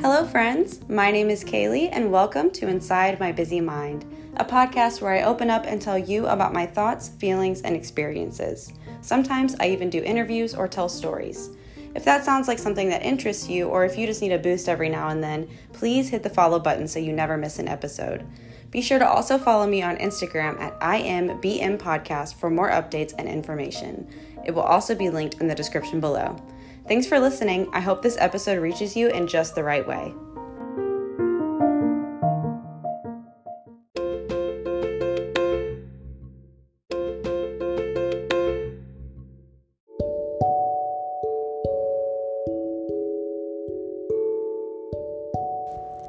[0.00, 0.88] Hello, friends.
[0.88, 4.04] My name is Kaylee, and welcome to Inside My Busy Mind,
[4.36, 8.72] a podcast where I open up and tell you about my thoughts, feelings, and experiences.
[9.00, 11.50] Sometimes I even do interviews or tell stories.
[11.96, 14.68] If that sounds like something that interests you, or if you just need a boost
[14.68, 18.24] every now and then, please hit the follow button so you never miss an episode.
[18.70, 23.28] Be sure to also follow me on Instagram at IMBM Podcast for more updates and
[23.28, 24.08] information.
[24.46, 26.36] It will also be linked in the description below.
[26.88, 27.68] Thanks for listening.
[27.74, 30.14] I hope this episode reaches you in just the right way.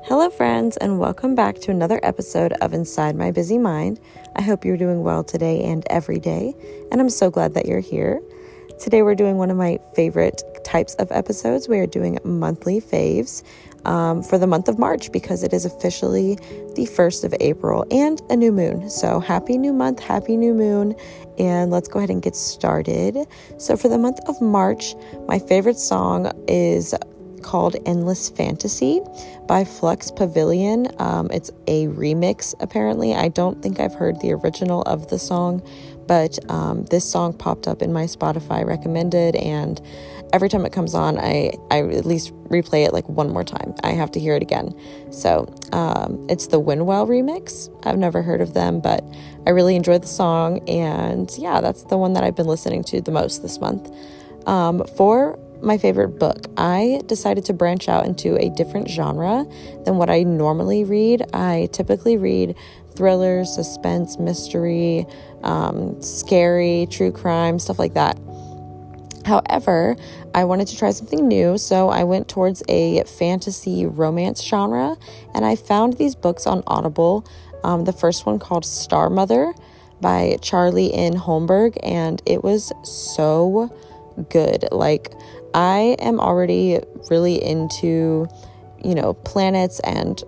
[0.06, 4.00] Hello, friends, and welcome back to another episode of Inside My Busy Mind.
[4.38, 6.54] I hope you're doing well today and every day,
[6.90, 8.22] and I'm so glad that you're here.
[8.80, 11.68] Today, we're doing one of my favorite types of episodes.
[11.68, 13.44] We are doing monthly faves
[13.84, 16.36] um, for the month of March because it is officially
[16.76, 18.90] the 1st of April and a new moon.
[18.90, 20.96] So, happy new month, happy new moon,
[21.38, 23.18] and let's go ahead and get started.
[23.58, 24.96] So, for the month of March,
[25.28, 26.96] my favorite song is
[27.40, 29.02] called Endless Fantasy
[29.48, 30.88] by Flux Pavilion.
[31.00, 33.16] Um, it's a remix, apparently.
[33.16, 35.62] I don't think I've heard the original of the song,
[36.08, 39.82] but um, this song popped up in my Spotify recommended, and
[40.34, 43.74] every time it comes on, I, I at least replay it like one more time.
[43.84, 44.74] I have to hear it again.
[45.12, 47.70] So um, it's the Winwell remix.
[47.86, 49.04] I've never heard of them, but
[49.48, 53.02] I really enjoyed the song, and yeah, that's the one that I've been listening to
[53.02, 53.90] the most this month.
[54.46, 56.46] Um, for my favorite book.
[56.58, 59.46] I decided to branch out into a different genre
[59.86, 61.24] than what I normally read.
[61.34, 62.56] I typically read
[62.96, 65.06] thrillers, suspense, mystery,
[65.44, 68.20] um, scary, true crime, stuff like that.
[69.26, 69.96] However,
[70.34, 74.98] I wanted to try something new, so I went towards a fantasy romance genre
[75.36, 77.28] and I found these books on Audible.
[77.64, 79.54] Um, the first one called Star Mother
[80.02, 81.14] by Charlie N.
[81.14, 83.70] Holmberg, and it was so
[84.30, 84.66] good.
[84.72, 85.14] Like,
[85.54, 86.80] I am already
[87.10, 88.28] really into,
[88.84, 90.22] you know, planets and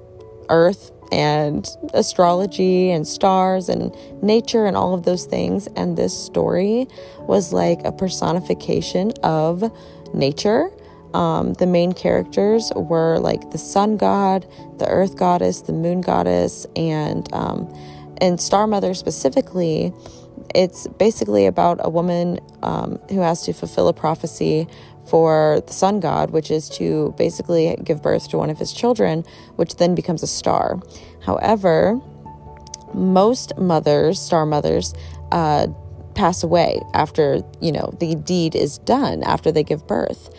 [0.50, 5.68] Earth and astrology and stars and nature and all of those things.
[5.76, 6.88] And this story
[7.20, 9.64] was like a personification of
[10.14, 10.70] nature.
[11.14, 16.66] Um, the main characters were like the sun god, the earth goddess, the moon goddess,
[16.78, 17.68] and um,
[18.22, 19.94] and Star Mother specifically.
[20.56, 24.68] It's basically about a woman um, who has to fulfill a prophecy
[25.08, 29.24] for the sun god, which is to basically give birth to one of his children,
[29.56, 30.80] which then becomes a star.
[31.26, 32.00] However,
[32.94, 34.94] most mothers, star mothers,
[35.32, 35.68] uh,
[36.16, 40.30] pass away after you know the deed is done after they give birth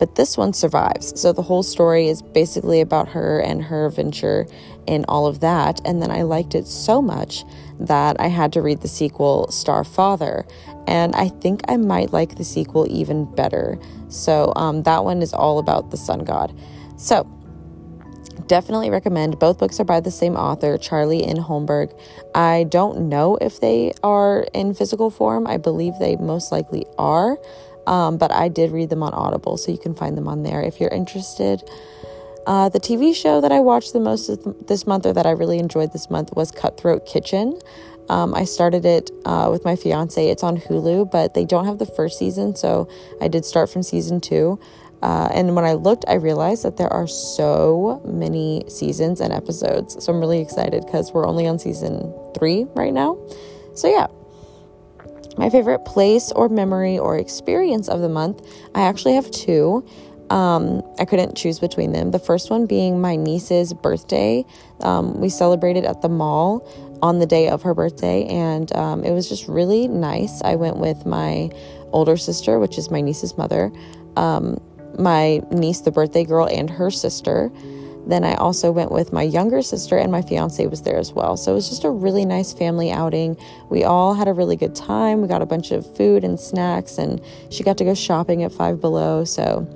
[0.00, 4.46] but this one survives so the whole story is basically about her and her venture
[4.88, 7.44] in all of that and then i liked it so much
[7.78, 10.44] that i had to read the sequel star father
[10.90, 13.78] and I think I might like the sequel even better.
[14.08, 16.52] So um, that one is all about the sun god.
[16.96, 17.24] So
[18.48, 19.38] definitely recommend.
[19.38, 21.36] Both books are by the same author, Charlie N.
[21.36, 21.96] Holmberg.
[22.34, 25.46] I don't know if they are in physical form.
[25.46, 27.38] I believe they most likely are.
[27.90, 30.62] Um, but I did read them on Audible, so you can find them on there
[30.62, 31.60] if you're interested.
[32.46, 34.30] Uh, the TV show that I watched the most
[34.68, 37.58] this month, or that I really enjoyed this month, was Cutthroat Kitchen.
[38.08, 40.24] Um, I started it uh, with my fiance.
[40.24, 42.88] It's on Hulu, but they don't have the first season, so
[43.20, 44.60] I did start from season two.
[45.02, 50.02] Uh, and when I looked, I realized that there are so many seasons and episodes.
[50.04, 53.18] So I'm really excited because we're only on season three right now.
[53.74, 54.06] So, yeah.
[55.38, 59.86] My favorite place or memory or experience of the month, I actually have two.
[60.28, 62.12] Um, I couldn't choose between them.
[62.12, 64.44] The first one being my niece's birthday.
[64.80, 66.68] Um, we celebrated at the mall
[67.02, 70.40] on the day of her birthday, and um, it was just really nice.
[70.42, 71.50] I went with my
[71.92, 73.72] older sister, which is my niece's mother,
[74.16, 74.60] um,
[74.98, 77.50] my niece, the birthday girl, and her sister.
[78.10, 81.36] Then I also went with my younger sister, and my fiance was there as well.
[81.36, 83.36] So it was just a really nice family outing.
[83.68, 85.22] We all had a really good time.
[85.22, 87.20] We got a bunch of food and snacks, and
[87.50, 89.24] she got to go shopping at Five Below.
[89.24, 89.66] So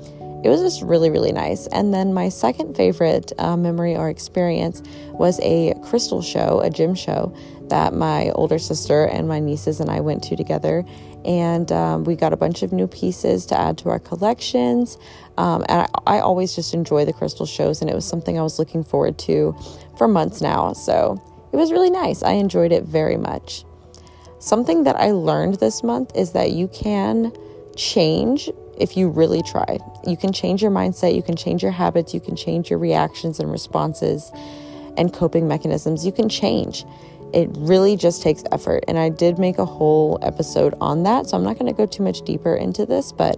[0.45, 1.67] it was just really, really nice.
[1.69, 4.83] And then my second favorite uh, memory or experience
[5.13, 7.35] was a crystal show, a gem show
[7.69, 10.85] that my older sister and my nieces and I went to together.
[11.25, 14.99] And um, we got a bunch of new pieces to add to our collections.
[15.39, 18.43] Um, and I, I always just enjoy the crystal shows, and it was something I
[18.43, 19.57] was looking forward to
[19.97, 20.75] for months now.
[20.75, 21.19] So
[21.55, 22.23] it was really nice.
[22.23, 23.65] I enjoyed it very much.
[24.41, 27.33] Something that I learned this month is that you can
[27.77, 29.79] change if you really try.
[30.07, 33.41] You can change your mindset, you can change your habits, you can change your reactions
[33.41, 34.31] and responses
[34.97, 36.05] and coping mechanisms.
[36.07, 36.85] You can change.
[37.33, 38.85] It really just takes effort.
[38.87, 41.27] And I did make a whole episode on that.
[41.27, 43.37] So I'm not going to go too much deeper into this, but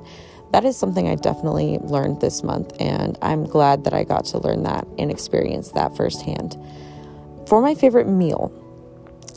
[0.52, 2.72] that is something I definitely learned this month.
[2.78, 6.56] And I'm glad that I got to learn that and experience that firsthand.
[7.48, 8.52] For my favorite meal,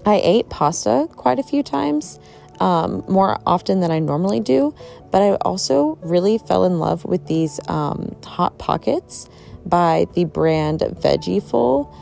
[0.06, 2.20] I ate pasta quite a few times
[2.60, 4.74] um, more often than I normally do,
[5.12, 9.30] but I also really fell in love with these um, Hot Pockets
[9.66, 11.94] by the brand Veggieful.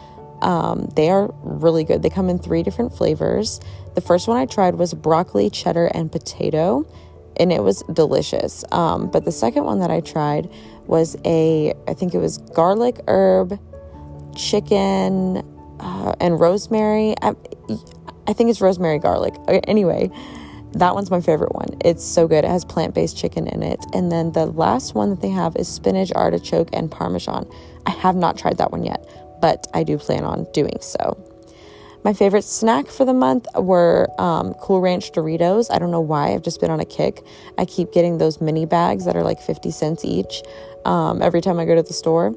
[0.41, 2.01] Um, they are really good.
[2.03, 3.59] They come in three different flavors.
[3.95, 6.85] The first one I tried was broccoli, cheddar, and potato,
[7.39, 8.63] and it was delicious.
[8.71, 10.49] Um, but the second one that I tried
[10.85, 13.59] was a, I think it was garlic herb,
[14.35, 15.43] chicken,
[15.79, 17.15] uh, and rosemary.
[17.21, 17.33] I,
[18.27, 19.35] I think it's rosemary garlic.
[19.67, 20.11] Anyway,
[20.73, 21.69] that one's my favorite one.
[21.83, 22.43] It's so good.
[22.43, 23.83] It has plant based chicken in it.
[23.93, 27.49] And then the last one that they have is spinach, artichoke, and parmesan.
[27.85, 29.07] I have not tried that one yet,
[29.41, 31.23] but I do plan on doing so.
[32.03, 35.73] My favorite snack for the month were um, Cool Ranch Doritos.
[35.73, 37.21] I don't know why, I've just been on a kick.
[37.57, 40.41] I keep getting those mini bags that are like 50 cents each
[40.85, 42.33] um, every time I go to the store.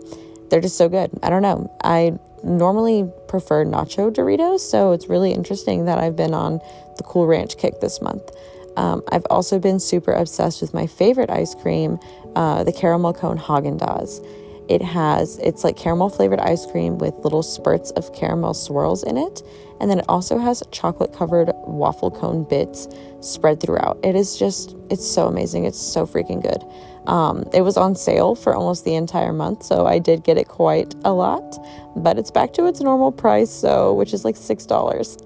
[0.50, 1.10] They're just so good.
[1.22, 1.70] I don't know.
[1.82, 6.60] I normally prefer nacho Doritos, so it's really interesting that I've been on
[6.96, 8.30] the Cool Ranch kick this month.
[8.76, 11.98] Um, I've also been super obsessed with my favorite ice cream,
[12.36, 14.24] uh, the caramel cone Haagen Dazs.
[14.68, 19.16] It has it's like caramel flavored ice cream with little spurts of caramel swirls in
[19.16, 19.42] it,
[19.80, 22.88] and then it also has chocolate covered waffle cone bits
[23.20, 23.98] spread throughout.
[24.04, 25.64] It is just it's so amazing.
[25.64, 26.62] It's so freaking good.
[27.10, 30.46] Um, it was on sale for almost the entire month, so I did get it
[30.46, 31.58] quite a lot,
[31.96, 35.18] but it's back to its normal price, so which is like six dollars.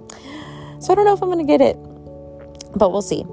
[0.81, 1.77] So I don't know if I'm to get it,
[2.75, 3.25] but we'll see.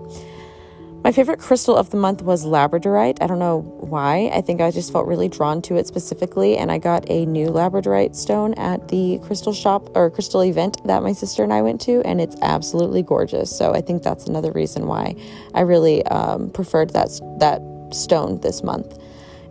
[1.03, 3.17] My favorite crystal of the month was labradorite.
[3.21, 4.29] I don't know why.
[4.33, 7.47] I think I just felt really drawn to it specifically, and I got a new
[7.47, 11.79] labradorite stone at the crystal shop or crystal event that my sister and I went
[11.81, 13.49] to, and it's absolutely gorgeous.
[13.49, 15.15] So I think that's another reason why
[15.53, 17.07] I really um, preferred that
[17.39, 17.61] that
[17.93, 18.97] stone this month.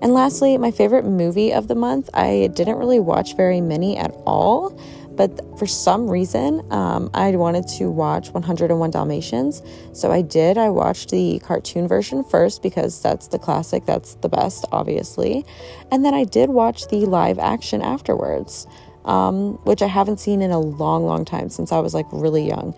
[0.03, 2.09] And lastly, my favorite movie of the month.
[2.15, 4.79] I didn't really watch very many at all,
[5.11, 9.63] but for some reason, um, I wanted to watch 101 Dalmatians.
[9.93, 10.57] So I did.
[10.57, 15.45] I watched the cartoon version first because that's the classic, that's the best, obviously.
[15.93, 18.67] And then I did watch the live action afterwards,
[19.05, 22.47] um, which I haven't seen in a long, long time since I was like really
[22.47, 22.75] young.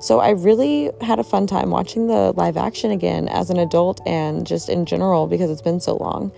[0.00, 4.00] So I really had a fun time watching the live action again as an adult
[4.06, 6.32] and just in general because it's been so long.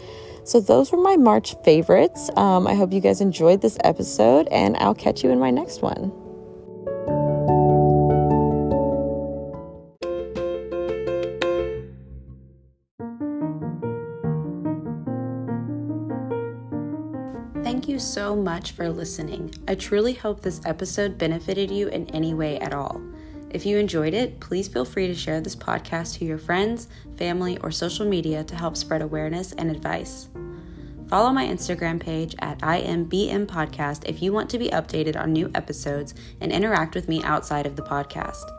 [0.45, 2.29] So, those were my March favorites.
[2.37, 5.83] Um, I hope you guys enjoyed this episode, and I'll catch you in my next
[5.83, 6.11] one.
[17.63, 19.55] Thank you so much for listening.
[19.69, 23.01] I truly hope this episode benefited you in any way at all.
[23.53, 27.59] If you enjoyed it, please feel free to share this podcast to your friends, family,
[27.59, 30.31] or social media to help spread awareness and advice.
[31.09, 35.51] Follow my Instagram page at IMBM Podcast if you want to be updated on new
[35.55, 38.51] episodes and interact with me outside of the podcast.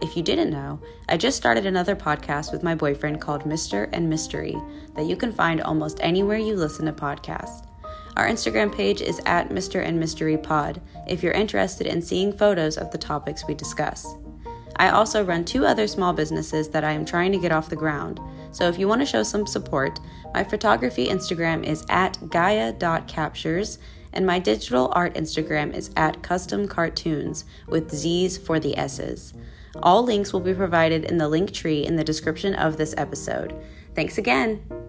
[0.00, 0.80] If you didn't know,
[1.10, 3.90] I just started another podcast with my boyfriend called Mr.
[3.92, 4.56] and Mystery
[4.94, 7.66] that you can find almost anywhere you listen to podcasts.
[8.16, 9.84] Our Instagram page is at Mr.
[9.84, 14.16] and Mystery Pod if you're interested in seeing photos of the topics we discuss.
[14.78, 17.76] I also run two other small businesses that I am trying to get off the
[17.76, 18.20] ground.
[18.52, 19.98] So if you want to show some support,
[20.32, 23.78] my photography Instagram is at gaia.captures
[24.12, 29.34] and my digital art Instagram is at custom cartoons with Z's for the S's.
[29.82, 33.54] All links will be provided in the link tree in the description of this episode.
[33.94, 34.87] Thanks again.